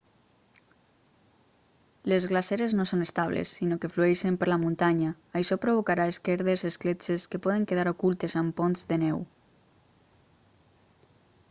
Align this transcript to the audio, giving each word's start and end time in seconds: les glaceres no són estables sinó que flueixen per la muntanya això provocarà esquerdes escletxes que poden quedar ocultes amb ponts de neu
les 2.13 2.25
glaceres 2.31 2.71
no 2.79 2.85
són 2.91 3.03
estables 3.07 3.51
sinó 3.59 3.77
que 3.83 3.91
flueixen 3.97 4.39
per 4.45 4.49
la 4.51 4.57
muntanya 4.63 5.13
això 5.41 5.59
provocarà 5.67 6.09
esquerdes 6.15 6.67
escletxes 6.73 7.29
que 7.35 7.43
poden 7.47 7.69
quedar 7.75 7.87
ocultes 7.95 8.39
amb 8.43 8.59
ponts 8.63 8.89
de 8.93 9.01
neu 9.07 9.23